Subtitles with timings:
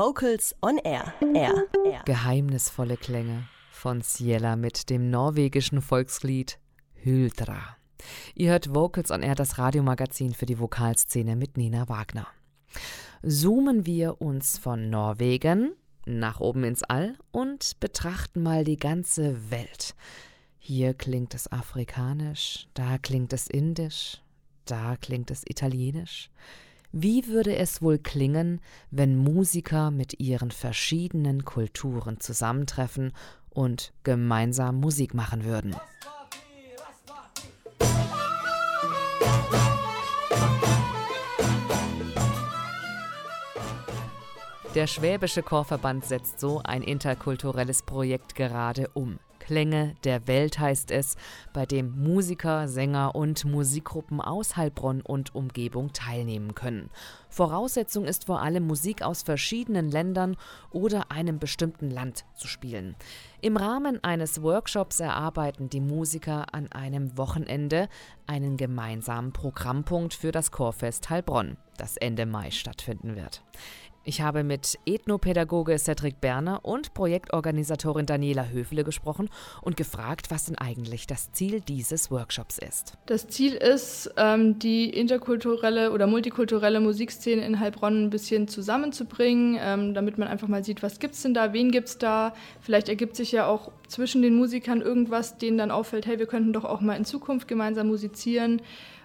[0.00, 1.12] Vocals on Air.
[1.34, 1.66] Air.
[1.84, 2.02] Air.
[2.06, 6.58] Geheimnisvolle Klänge von Ciela mit dem norwegischen Volkslied
[6.94, 7.76] Hyldra.
[8.34, 12.26] Ihr hört Vocals on Air, das Radiomagazin für die Vokalszene mit Nina Wagner.
[13.22, 15.74] Zoomen wir uns von Norwegen
[16.06, 19.94] nach oben ins All und betrachten mal die ganze Welt.
[20.58, 24.22] Hier klingt es afrikanisch, da klingt es indisch,
[24.64, 26.30] da klingt es italienisch.
[26.92, 33.12] Wie würde es wohl klingen, wenn Musiker mit ihren verschiedenen Kulturen zusammentreffen
[33.48, 35.76] und gemeinsam Musik machen würden?
[44.74, 49.20] Der Schwäbische Chorverband setzt so ein interkulturelles Projekt gerade um.
[49.50, 51.16] Klänge der Welt heißt es,
[51.52, 56.88] bei dem Musiker, Sänger und Musikgruppen aus Heilbronn und Umgebung teilnehmen können.
[57.28, 60.36] Voraussetzung ist vor allem Musik aus verschiedenen Ländern
[60.70, 62.94] oder einem bestimmten Land zu spielen.
[63.40, 67.88] Im Rahmen eines Workshops erarbeiten die Musiker an einem Wochenende
[68.28, 73.42] einen gemeinsamen Programmpunkt für das Chorfest Heilbronn, das Ende Mai stattfinden wird.
[74.02, 79.28] Ich habe mit Ethnopädagoge Cedric Berner und Projektorganisatorin Daniela Höfele gesprochen
[79.60, 82.94] und gefragt, was denn eigentlich das Ziel dieses Workshops ist.
[83.04, 89.92] Das Ziel ist, ähm, die interkulturelle oder multikulturelle Musikszene in Heilbronn ein bisschen zusammenzubringen, ähm,
[89.92, 92.32] damit man einfach mal sieht, was gibt es denn da, wen gibt es da.
[92.62, 96.54] Vielleicht ergibt sich ja auch zwischen den Musikern irgendwas, denen dann auffällt, hey, wir könnten
[96.54, 98.62] doch auch mal in Zukunft gemeinsam musizieren.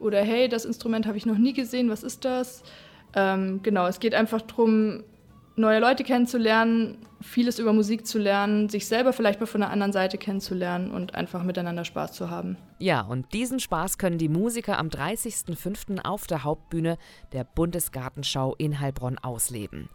[0.00, 2.62] Oder hey, das Instrument habe ich noch nie gesehen, was ist das?
[3.14, 5.02] Ähm, genau, es geht einfach darum,
[5.58, 9.92] neue Leute kennenzulernen, vieles über Musik zu lernen, sich selber vielleicht mal von der anderen
[9.92, 12.56] Seite kennenzulernen und einfach miteinander Spaß zu haben.
[12.78, 16.04] Ja, und diesen Spaß können die Musiker am 30.05.
[16.04, 16.96] auf der Hauptbühne
[17.32, 19.88] der Bundesgartenschau in Heilbronn ausleben.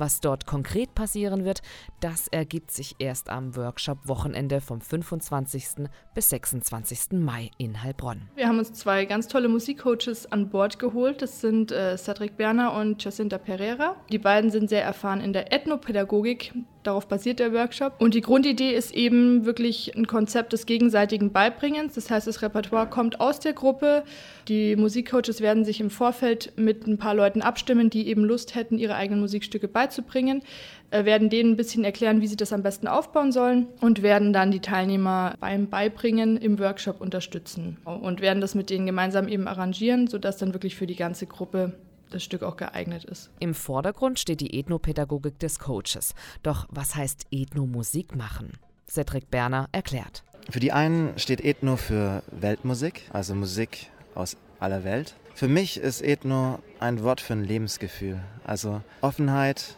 [0.00, 1.60] Was dort konkret passieren wird,
[1.98, 5.88] das ergibt sich erst am Workshop-Wochenende vom 25.
[6.14, 7.18] bis 26.
[7.18, 8.28] Mai in Heilbronn.
[8.36, 11.20] Wir haben uns zwei ganz tolle Musikcoaches an Bord geholt.
[11.20, 13.96] Das sind äh, Cedric Berner und Jacinta Pereira.
[14.08, 16.54] Die beiden sind sehr erfahren in der Ethnopädagogik.
[16.82, 17.94] Darauf basiert der Workshop.
[17.98, 21.94] Und die Grundidee ist eben wirklich ein Konzept des gegenseitigen Beibringens.
[21.94, 24.04] Das heißt, das Repertoire kommt aus der Gruppe.
[24.48, 28.78] Die Musikcoaches werden sich im Vorfeld mit ein paar Leuten abstimmen, die eben Lust hätten,
[28.78, 30.42] ihre eigenen Musikstücke beizubringen
[30.90, 34.32] äh, werden denen ein bisschen erklären, wie sie das am besten aufbauen sollen und werden
[34.32, 39.48] dann die Teilnehmer beim Beibringen im Workshop unterstützen und werden das mit denen gemeinsam eben
[39.48, 41.74] arrangieren, sodass dann wirklich für die ganze Gruppe
[42.10, 43.30] das Stück auch geeignet ist.
[43.38, 46.14] Im Vordergrund steht die Ethnopädagogik des Coaches.
[46.42, 48.52] Doch was heißt Ethnomusik machen?
[48.88, 50.24] Cedric Berner erklärt.
[50.50, 55.14] Für die einen steht Ethno für Weltmusik, also Musik aus aller Welt.
[55.34, 59.76] Für mich ist Ethno ein Wort für ein Lebensgefühl, also Offenheit,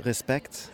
[0.00, 0.70] Respekt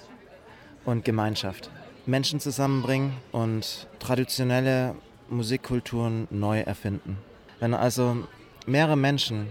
[0.84, 1.70] und Gemeinschaft.
[2.06, 4.94] Menschen zusammenbringen und traditionelle
[5.28, 7.18] Musikkulturen neu erfinden.
[7.58, 8.28] Wenn also
[8.66, 9.48] mehrere Menschen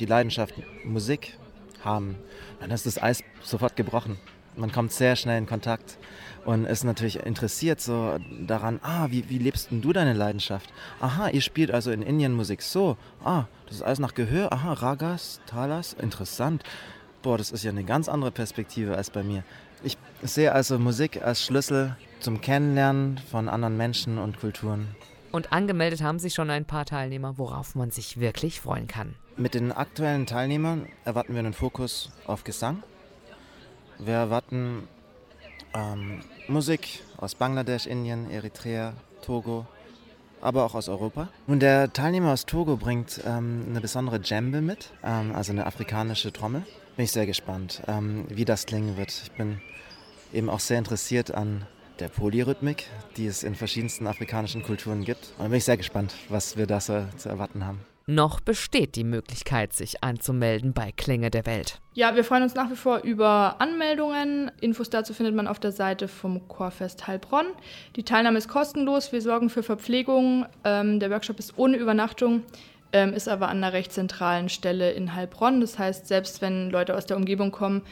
[0.00, 1.36] die Leidenschaft Musik
[1.84, 2.16] haben,
[2.60, 4.18] dann ist das Eis sofort gebrochen.
[4.56, 5.96] Man kommt sehr schnell in Kontakt
[6.44, 10.72] und ist natürlich interessiert so daran, ah, wie, wie lebst denn du deine Leidenschaft?
[11.00, 14.72] Aha, ihr spielt also in Indien Musik so, ah, das ist alles nach Gehör, aha,
[14.72, 16.64] Ragas, Talas, interessant
[17.22, 19.44] boah, das ist ja eine ganz andere Perspektive als bei mir.
[19.82, 24.88] Ich sehe also Musik als Schlüssel zum Kennenlernen von anderen Menschen und Kulturen.
[25.32, 29.14] Und angemeldet haben sich schon ein paar Teilnehmer, worauf man sich wirklich freuen kann.
[29.36, 32.82] Mit den aktuellen Teilnehmern erwarten wir einen Fokus auf Gesang.
[33.98, 34.88] Wir erwarten
[35.74, 39.66] ähm, Musik aus Bangladesch, Indien, Eritrea, Togo,
[40.40, 41.28] aber auch aus Europa.
[41.46, 46.32] Und der Teilnehmer aus Togo bringt ähm, eine besondere Djembe mit, ähm, also eine afrikanische
[46.32, 46.62] Trommel.
[46.96, 49.10] Bin ich sehr gespannt, ähm, wie das klingen wird.
[49.10, 49.60] Ich bin
[50.32, 51.66] eben auch sehr interessiert an
[52.00, 55.32] der Polyrhythmik, die es in verschiedensten afrikanischen Kulturen gibt.
[55.38, 57.80] Und bin ich sehr gespannt, was wir da so zu erwarten haben.
[58.06, 61.80] Noch besteht die Möglichkeit, sich anzumelden bei Klänge der Welt.
[61.94, 64.50] Ja, wir freuen uns nach wie vor über Anmeldungen.
[64.60, 67.46] Infos dazu findet man auf der Seite vom Chorfest Heilbronn.
[67.94, 69.12] Die Teilnahme ist kostenlos.
[69.12, 70.46] Wir sorgen für Verpflegung.
[70.64, 72.42] Ähm, der Workshop ist ohne Übernachtung
[72.92, 75.60] ähm, ist aber an einer recht zentralen Stelle in Heilbronn.
[75.60, 77.82] Das heißt, selbst wenn Leute aus der Umgebung kommen,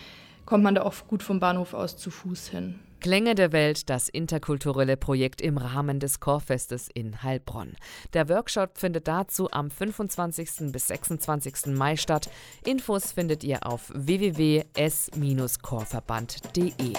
[0.44, 2.78] kommt man da auch gut vom Bahnhof aus zu Fuß hin.
[3.00, 7.76] Klänge der Welt, das interkulturelle Projekt im Rahmen des Chorfestes in Heilbronn.
[8.12, 10.72] Der Workshop findet dazu am 25.
[10.72, 11.66] bis 26.
[11.66, 12.28] Mai statt.
[12.64, 16.94] Infos findet ihr auf www.s-chorverband.de.